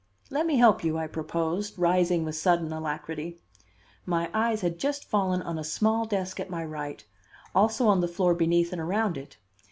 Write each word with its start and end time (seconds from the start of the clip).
"Let 0.31 0.47
me 0.47 0.57
help 0.57 0.83
you," 0.83 0.97
I 0.97 1.05
proposed, 1.05 1.77
rising 1.77 2.25
with 2.25 2.35
sudden 2.35 2.73
alacrity. 2.73 3.37
My 4.03 4.31
eyes 4.33 4.61
had 4.61 4.79
just 4.79 5.07
fallen 5.07 5.43
on 5.43 5.59
a 5.59 5.63
small 5.63 6.05
desk 6.05 6.39
at 6.39 6.49
my 6.49 6.65
right, 6.65 7.05
also 7.53 7.85
on 7.85 8.01
the 8.01 8.07
floor 8.07 8.33
beneath 8.33 8.71
and 8.71 8.81
around 8.81 9.15
it. 9.15 9.37